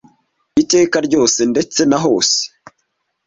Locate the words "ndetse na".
1.51-1.97